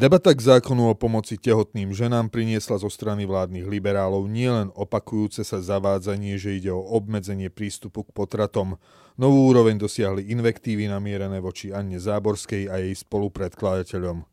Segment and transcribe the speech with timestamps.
[0.00, 5.60] Debata k zákonu o pomoci tehotným ženám priniesla zo strany vládnych liberálov nielen opakujúce sa
[5.60, 8.80] zavádzanie, že ide o obmedzenie prístupu k potratom.
[9.20, 14.24] Novú úroveň dosiahli invektívy namierené voči Anne Záborskej a jej spolupredkladateľom.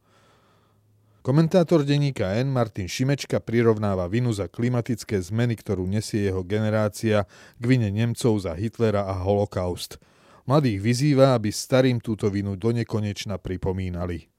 [1.19, 2.47] Komentátor denníka N.
[2.47, 7.27] Martin Šimečka prirovnáva vinu za klimatické zmeny, ktorú nesie jeho generácia
[7.59, 9.99] k vine Nemcov za Hitlera a holokaust.
[10.47, 14.31] Mladých vyzýva, aby starým túto vinu donekonečna pripomínali.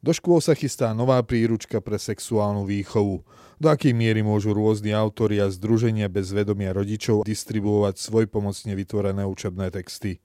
[0.00, 3.20] Do škôl sa chystá nová príručka pre sexuálnu výchovu.
[3.60, 9.28] Do akej miery môžu rôzni autori a združenia bez vedomia rodičov distribuovať svoj pomocne vytvorené
[9.28, 10.24] učebné texty.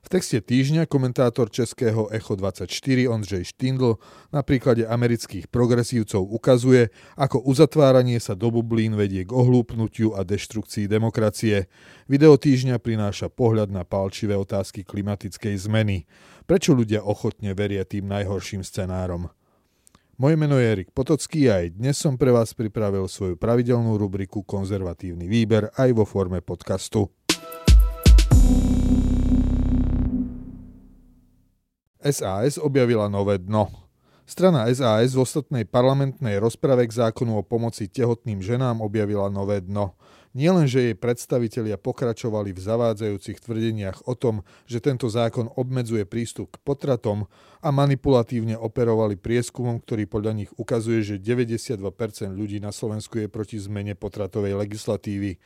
[0.00, 2.72] V texte týždňa komentátor českého Echo 24
[3.08, 4.00] Ondřej Štindl
[4.32, 6.88] na príklade amerických progresívcov ukazuje,
[7.20, 11.68] ako uzatváranie sa do bublín vedie k ohlúpnutiu a deštrukcii demokracie.
[12.08, 16.08] Video týždňa prináša pohľad na palčivé otázky klimatickej zmeny.
[16.48, 19.28] Prečo ľudia ochotne veria tým najhorším scenárom?
[20.20, 24.44] Moje meno je Erik Potocký a aj dnes som pre vás pripravil svoju pravidelnú rubriku
[24.44, 27.08] Konzervatívny výber aj vo forme podcastu.
[32.00, 33.68] SAS objavila nové dno.
[34.24, 39.98] Strana SAS v ostatnej parlamentnej rozprave k zákonu o pomoci tehotným ženám objavila nové dno.
[40.30, 46.54] Nielen, že jej predstavitelia pokračovali v zavádzajúcich tvrdeniach o tom, že tento zákon obmedzuje prístup
[46.54, 47.26] k potratom
[47.58, 51.82] a manipulatívne operovali prieskumom, ktorý podľa nich ukazuje, že 92%
[52.30, 55.42] ľudí na Slovensku je proti zmene potratovej legislatívy.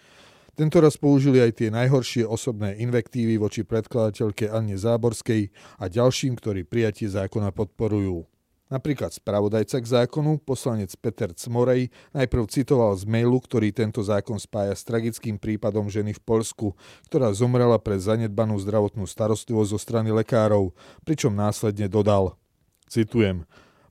[0.54, 5.50] Tento raz použili aj tie najhoršie osobné invektívy voči predkladateľke Anne Záborskej
[5.82, 8.22] a ďalším, ktorí prijatie zákona podporujú.
[8.70, 14.78] Napríklad spravodajca k zákonu, poslanec Peter Cmorej, najprv citoval z mailu, ktorý tento zákon spája
[14.78, 16.78] s tragickým prípadom ženy v Polsku,
[17.10, 20.70] ktorá zomrela pre zanedbanú zdravotnú starostlivosť zo strany lekárov,
[21.02, 22.38] pričom následne dodal,
[22.86, 23.42] citujem,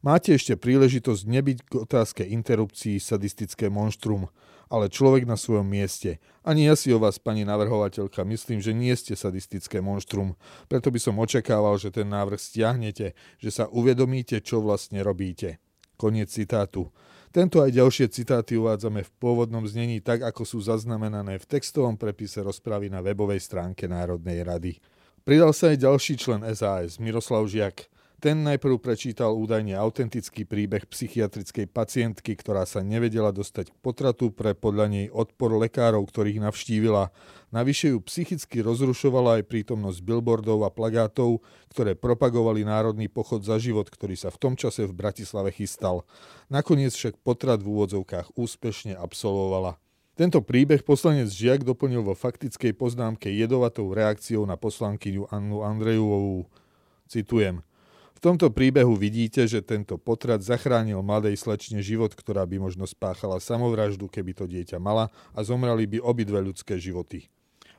[0.04, 4.28] Máte ešte príležitosť nebyť k otázke interrupcií sadistické monštrum,
[4.68, 6.20] ale človek na svojom mieste.
[6.44, 10.36] Ani ja si o vás, pani navrhovateľka, myslím, že nie ste sadistické monštrum,
[10.68, 15.64] preto by som očakával, že ten návrh stiahnete, že sa uvedomíte, čo vlastne robíte.
[15.96, 16.92] Koniec citátu.
[17.32, 22.44] Tento aj ďalšie citáty uvádzame v pôvodnom znení tak, ako sú zaznamenané v textovom prepise
[22.44, 24.84] rozpravy na webovej stránke Národnej rady.
[25.24, 27.93] Pridal sa aj ďalší člen SAS, Miroslav Žiak.
[28.24, 34.56] Ten najprv prečítal údajne autentický príbeh psychiatrickej pacientky, ktorá sa nevedela dostať k potratu pre
[34.56, 37.12] podľa nej odpor lekárov, ktorých navštívila.
[37.52, 43.92] Navyše ju psychicky rozrušovala aj prítomnosť billboardov a plagátov, ktoré propagovali národný pochod za život,
[43.92, 46.08] ktorý sa v tom čase v Bratislave chystal.
[46.48, 49.76] Nakoniec však potrat v úvodzovkách úspešne absolvovala.
[50.16, 56.48] Tento príbeh poslanec Žiak doplnil vo faktickej poznámke jedovatou reakciou na poslankyňu Annu Andrejovú.
[57.12, 57.60] Citujem–
[58.24, 64.08] tomto príbehu vidíte, že tento potrat zachránil mladej slečne život, ktorá by možno spáchala samovraždu,
[64.08, 67.28] keby to dieťa mala a zomrali by obidve ľudské životy.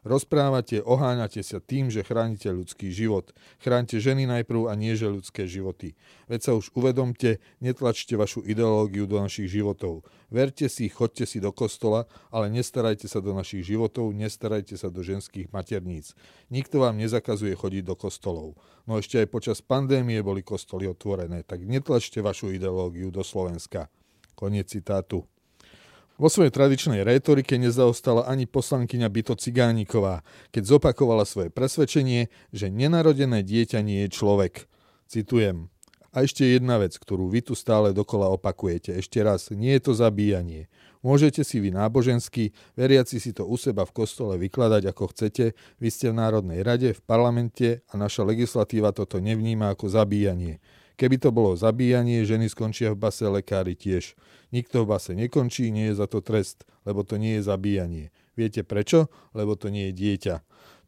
[0.04, 3.32] Rozprávate, oháňate sa tým, že chránite ľudský život.
[3.56, 5.96] Chránte ženy najprv a nie že ľudské životy.
[6.28, 10.04] Veď sa už uvedomte, netlačte vašu ideológiu do našich životov.
[10.28, 15.00] Verte si, chodte si do kostola, ale nestarajte sa do našich životov, nestarajte sa do
[15.00, 16.12] ženských materníc.
[16.52, 18.60] Nikto vám nezakazuje chodiť do kostolov.
[18.84, 23.88] No ešte aj počas pandémie boli kostoly otvorené, tak netlačte vašu ideológiu do Slovenska.
[24.36, 25.24] Koniec citátu.
[26.14, 30.22] Vo svojej tradičnej rétorike nezaostala ani poslankyňa Byto Cigániková,
[30.54, 34.70] keď zopakovala svoje presvedčenie, že nenarodené dieťa nie je človek.
[35.10, 35.74] Citujem.
[36.14, 38.94] A ešte jedna vec, ktorú vy tu stále dokola opakujete.
[38.94, 40.70] Ešte raz, nie je to zabíjanie.
[41.02, 45.88] Môžete si vy nábožensky, veriaci si to u seba v kostole vykladať ako chcete, vy
[45.90, 50.62] ste v Národnej rade, v parlamente a naša legislatíva toto nevníma ako zabíjanie.
[50.94, 54.14] Keby to bolo zabíjanie, ženy skončia v base, lekári tiež.
[54.54, 58.14] Nikto v base nekončí, nie je za to trest, lebo to nie je zabíjanie.
[58.38, 59.10] Viete prečo?
[59.34, 60.34] Lebo to nie je dieťa.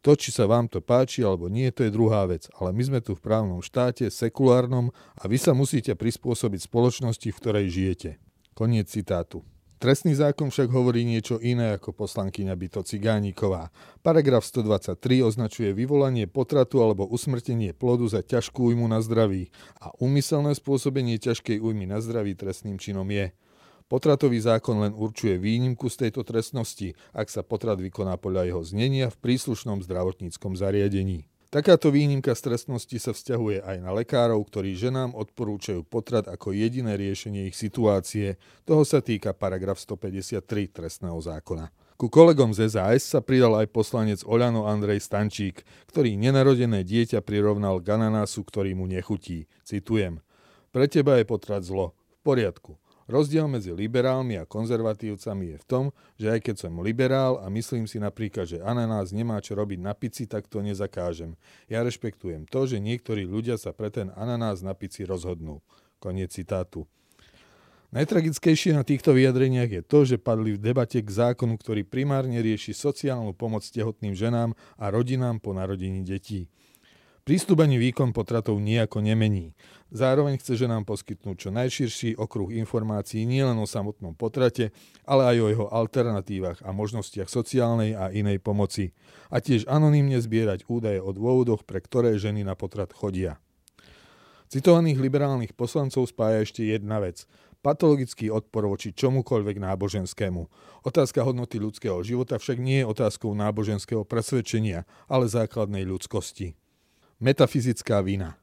[0.05, 2.47] To, či sa vám to páči alebo nie, to je druhá vec.
[2.55, 7.39] Ale my sme tu v právnom štáte, sekulárnom a vy sa musíte prispôsobiť spoločnosti, v
[7.43, 8.09] ktorej žijete.
[8.55, 9.43] Koniec citátu.
[9.77, 13.69] Trestný zákon však hovorí niečo iné ako poslankyňa Byto Cigániková.
[14.01, 20.57] Paragraf 123 označuje vyvolanie potratu alebo usmrtenie plodu za ťažkú újmu na zdraví a úmyselné
[20.57, 23.29] spôsobenie ťažkej újmy na zdraví trestným činom je.
[23.85, 29.13] Potratový zákon len určuje výnimku z tejto trestnosti, ak sa potrat vykoná podľa jeho znenia
[29.13, 31.29] v príslušnom zdravotníckom zariadení.
[31.47, 36.99] Takáto výnimka z trestnosti sa vzťahuje aj na lekárov, ktorí ženám odporúčajú potrat ako jediné
[36.99, 38.35] riešenie ich situácie.
[38.67, 41.71] Toho sa týka paragraf 153 trestného zákona.
[41.95, 47.79] Ku kolegom z SAS sa pridal aj poslanec Oľano Andrej Stančík, ktorý nenarodené dieťa prirovnal
[47.79, 49.47] k ananásu, ktorý mu nechutí.
[49.63, 50.19] Citujem.
[50.75, 51.95] Pre teba je potrat zlo.
[52.19, 52.75] V poriadku.
[53.07, 55.85] Rozdiel medzi liberálmi a konzervatívcami je v tom,
[56.19, 59.95] že aj keď som liberál a myslím si napríklad, že ananás nemá čo robiť na
[59.95, 61.39] pici, tak to nezakážem.
[61.71, 65.63] Ja rešpektujem to, že niektorí ľudia sa pre ten ananás na pici rozhodnú.
[66.03, 66.83] Koniec citátu.
[67.95, 72.75] Najtragickejšie na týchto vyjadreniach je to, že padli v debate k zákonu, ktorý primárne rieši
[72.75, 76.51] sociálnu pomoc tehotným ženám a rodinám po narodení detí.
[77.27, 79.51] Prístup ani výkon potratov nejako nemení.
[79.91, 84.71] Zároveň chce ženám poskytnúť čo najširší okruh informácií nielen o samotnom potrate,
[85.03, 88.95] ale aj o jeho alternatívach a možnostiach sociálnej a inej pomoci.
[89.27, 93.43] A tiež anonymne zbierať údaje o dôvodoch, pre ktoré ženy na potrat chodia.
[94.47, 97.27] Citovaných liberálnych poslancov spája ešte jedna vec–
[97.59, 100.41] patologický odpor voči čomukoľvek náboženskému.
[100.87, 106.55] Otázka hodnoty ľudského života však nie je otázkou náboženského presvedčenia, ale základnej ľudskosti.
[107.17, 108.37] Metafyzická vina.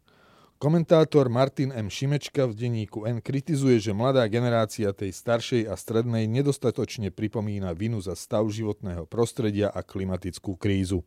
[0.59, 1.87] Komentátor Martin M.
[1.87, 8.03] Šimečka v denníku N kritizuje, že mladá generácia tej staršej a strednej nedostatočne pripomína vinu
[8.03, 11.07] za stav životného prostredia a klimatickú krízu.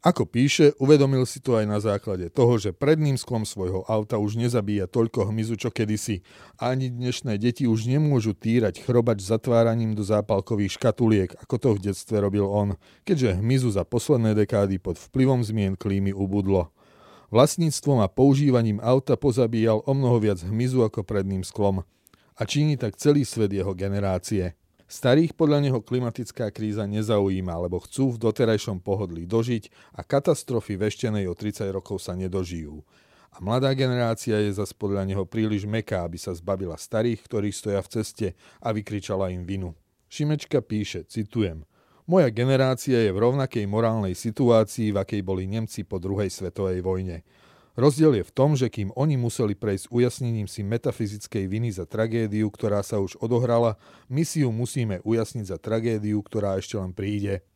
[0.00, 4.40] Ako píše, uvedomil si to aj na základe toho, že predným sklom svojho auta už
[4.40, 6.24] nezabíja toľko hmyzu, čo kedysi.
[6.56, 12.16] Ani dnešné deti už nemôžu týrať chrobač zatváraním do zápalkových škatuliek, ako to v detstve
[12.16, 16.72] robil on, keďže hmyzu za posledné dekády pod vplyvom zmien klímy ubudlo.
[17.28, 21.84] Vlastníctvom a používaním auta pozabíjal o mnoho viac hmyzu ako predným sklom.
[22.40, 24.56] A činí tak celý svet jeho generácie–
[24.90, 31.30] Starých podľa neho klimatická kríza nezaujíma, lebo chcú v doterajšom pohodlí dožiť a katastrofy veštenej
[31.30, 32.82] o 30 rokov sa nedožijú.
[33.30, 37.78] A mladá generácia je zas podľa neho príliš meká, aby sa zbavila starých, ktorí stoja
[37.86, 38.26] v ceste
[38.58, 39.78] a vykričala im vinu.
[40.10, 41.62] Šimečka píše, citujem,
[42.10, 47.22] moja generácia je v rovnakej morálnej situácii, v akej boli Nemci po druhej svetovej vojne.
[47.78, 52.50] Rozdiel je v tom, že kým oni museli prejsť ujasnením si metafyzickej viny za tragédiu,
[52.50, 53.78] ktorá sa už odohrala,
[54.10, 57.46] my si ju musíme ujasniť za tragédiu, ktorá ešte len príde.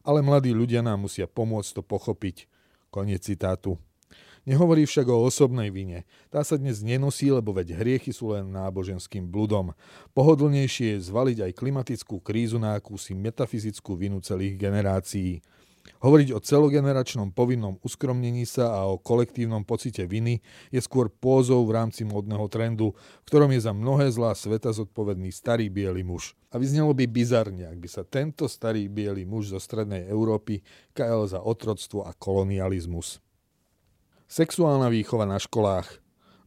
[0.00, 2.48] Ale mladí ľudia nám musia pomôcť to pochopiť.
[2.88, 3.76] Koniec citátu.
[4.48, 6.08] Nehovorí však o osobnej vine.
[6.32, 9.76] Tá sa dnes nenosí, lebo veď hriechy sú len náboženským bludom.
[10.16, 15.44] Pohodlnejšie je zvaliť aj klimatickú krízu na akúsi metafyzickú vinu celých generácií.
[16.00, 20.40] Hovoriť o celogeneračnom povinnom uskromnení sa a o kolektívnom pocite viny
[20.72, 25.28] je skôr pózou v rámci módneho trendu, v ktorom je za mnohé zlá sveta zodpovedný
[25.28, 26.32] starý biely muž.
[26.48, 30.64] A vyznelo by bizarne, ak by sa tento starý biely muž zo strednej Európy
[30.96, 33.20] kajal za otroctvo a kolonializmus.
[34.30, 36.00] Sexuálna výchova na školách.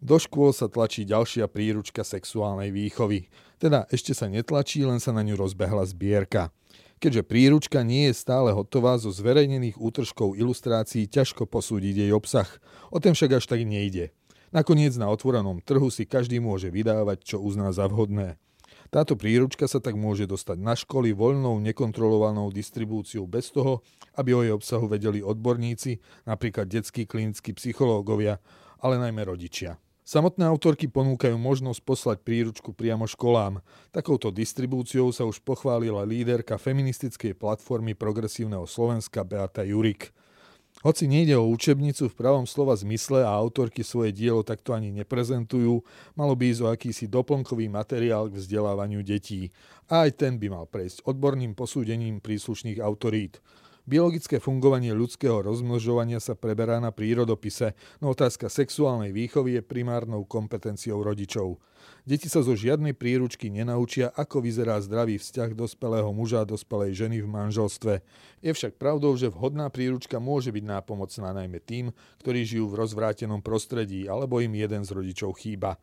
[0.03, 3.31] Do škôl sa tlačí ďalšia príručka sexuálnej výchovy.
[3.55, 6.51] Teda ešte sa netlačí, len sa na ňu rozbehla zbierka.
[7.03, 12.47] Keďže príručka nie je stále hotová, zo zverejnených útržkov ilustrácií ťažko posúdiť jej obsah.
[12.95, 14.15] O ten však až tak nejde.
[14.55, 18.39] Nakoniec na otvorenom trhu si každý môže vydávať, čo uzná za vhodné.
[18.87, 23.83] Táto príručka sa tak môže dostať na školy voľnou, nekontrolovanou distribúciou bez toho,
[24.15, 28.39] aby o jej obsahu vedeli odborníci, napríklad detskí klinickí psychológovia,
[28.79, 29.75] ale najmä rodičia.
[30.03, 33.63] Samotné autorky ponúkajú možnosť poslať príručku priamo školám.
[33.95, 40.11] Takouto distribúciou sa už pochválila líderka feministickej platformy Progresívneho Slovenska Beata Jurik.
[40.83, 45.79] Hoci nejde o učebnicu v pravom slova zmysle a autorky svoje dielo takto ani neprezentujú,
[46.19, 49.55] malo by ísť o akýsi doplnkový materiál k vzdelávaniu detí.
[49.87, 53.39] A aj ten by mal prejsť odborným posúdením príslušných autorít.
[53.83, 61.03] Biologické fungovanie ľudského rozmnožovania sa preberá na prírodopise, no otázka sexuálnej výchovy je primárnou kompetenciou
[61.03, 61.59] rodičov.
[62.07, 67.27] Deti sa zo žiadnej príručky nenaučia, ako vyzerá zdravý vzťah dospelého muža a dospelej ženy
[67.27, 67.93] v manželstve.
[68.39, 71.91] Je však pravdou, že vhodná príručka môže byť nápomocná najmä tým,
[72.23, 75.75] ktorí žijú v rozvrátenom prostredí alebo im jeden z rodičov chýba.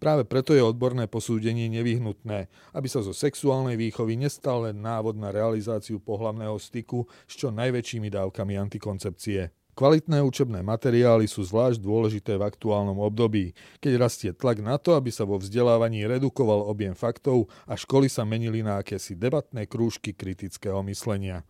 [0.00, 5.28] Práve preto je odborné posúdenie nevyhnutné, aby sa zo sexuálnej výchovy nestal len návod na
[5.28, 9.52] realizáciu pohlavného styku s čo najväčšími dávkami antikoncepcie.
[9.76, 15.12] Kvalitné učebné materiály sú zvlášť dôležité v aktuálnom období, keď rastie tlak na to, aby
[15.12, 20.80] sa vo vzdelávaní redukoval objem faktov a školy sa menili na akési debatné krúžky kritického
[20.88, 21.44] myslenia.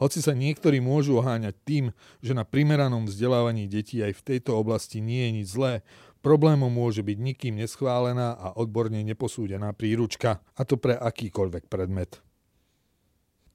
[0.00, 1.84] Hoci sa niektorí môžu oháňať tým,
[2.24, 5.84] že na primeranom vzdelávaní detí aj v tejto oblasti nie je nič zlé,
[6.20, 12.20] Problémom môže byť nikým neschválená a odborne neposúdená príručka, a to pre akýkoľvek predmet.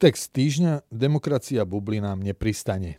[0.01, 2.97] Text týždňa Demokracia bublinám nepristane.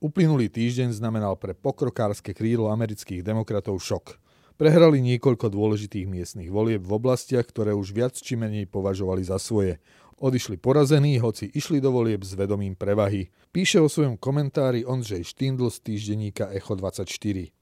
[0.00, 4.16] Uplynulý týždeň znamenal pre pokrokárske krídlo amerických demokratov šok.
[4.56, 9.82] Prehrali niekoľko dôležitých miestnych volieb v oblastiach, ktoré už viac či menej považovali za svoje.
[10.22, 13.28] Odišli porazení, hoci išli do volieb s vedomím prevahy.
[13.52, 17.59] Píše o svojom komentári Ondřej Štindl z týždenníka Echo 24.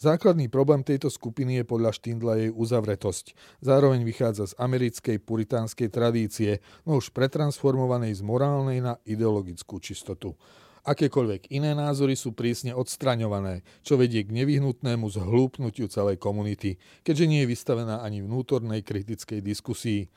[0.00, 3.36] Základný problém tejto skupiny je podľa Štindla jej uzavretosť.
[3.60, 10.40] Zároveň vychádza z americkej puritánskej tradície, no už pretransformovanej z morálnej na ideologickú čistotu.
[10.88, 17.44] Akékoľvek iné názory sú prísne odstraňované, čo vedie k nevyhnutnému zhlúpnutiu celej komunity, keďže nie
[17.44, 20.08] je vystavená ani vnútornej kritickej diskusii.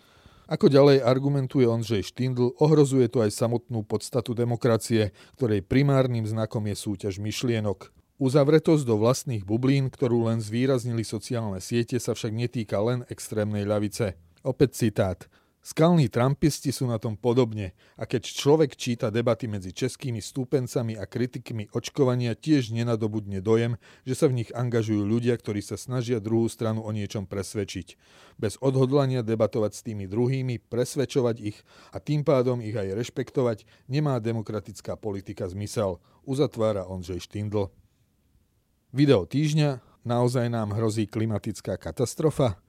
[0.48, 6.76] Ako ďalej argumentuje Ondřej Štindl, ohrozuje to aj samotnú podstatu demokracie, ktorej primárnym znakom je
[6.80, 8.03] súťaž myšlienok.
[8.22, 14.14] Uzavretosť do vlastných bublín, ktorú len zvýraznili sociálne siete, sa však netýka len extrémnej ľavice.
[14.46, 15.26] Opäť citát.
[15.64, 21.08] Skalní trampisti sú na tom podobne a keď človek číta debaty medzi českými stúpencami a
[21.08, 26.52] kritikmi očkovania, tiež nenadobudne dojem, že sa v nich angažujú ľudia, ktorí sa snažia druhú
[26.52, 27.96] stranu o niečom presvedčiť.
[28.36, 31.58] Bez odhodlania debatovať s tými druhými, presvedčovať ich
[31.96, 37.72] a tým pádom ich aj rešpektovať, nemá demokratická politika zmysel, uzatvára Ondřej Štindl.
[38.94, 39.82] Video týždňa.
[40.06, 42.62] Naozaj nám hrozí klimatická katastrofa?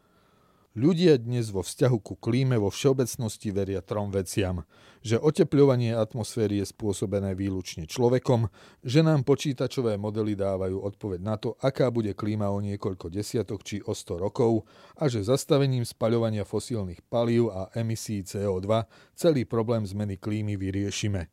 [0.72, 4.64] Ľudia dnes vo vzťahu ku klíme vo všeobecnosti veria trom veciam.
[5.04, 8.48] Že otepľovanie atmosféry je spôsobené výlučne človekom,
[8.80, 13.84] že nám počítačové modely dávajú odpoveď na to, aká bude klíma o niekoľko desiatok či
[13.84, 14.64] o 100 rokov
[14.96, 21.28] a že zastavením spaľovania fosílnych palív a emisí CO2 celý problém zmeny klímy vyriešime.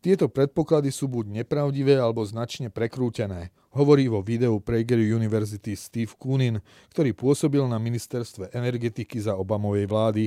[0.00, 6.64] Tieto predpoklady sú buď nepravdivé alebo značne prekrútené, hovorí vo videu Prager University Steve Koonin,
[6.88, 10.24] ktorý pôsobil na ministerstve energetiky za Obamovej vlády.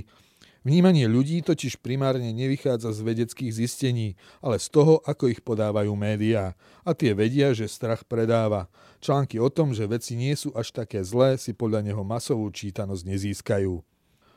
[0.62, 4.14] Vnímanie ľudí totiž primárne nevychádza z vedeckých zistení,
[4.46, 6.54] ale z toho, ako ich podávajú médiá.
[6.86, 8.70] A tie vedia, že strach predáva.
[9.02, 13.04] Články o tom, že veci nie sú až také zlé, si podľa neho masovú čítanosť
[13.10, 13.93] nezískajú.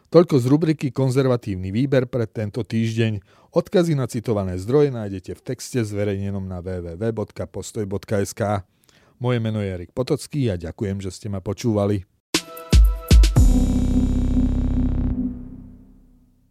[0.06, 3.18] Toľko z rubriky Konzervatívny výber pre tento týždeň.
[3.50, 8.42] Odkazy na citované zdroje nájdete v texte zverejnenom na www.postoj.sk.
[9.18, 12.15] Moje meno je Erik Potocký a ďakujem, že ste ma počúvali.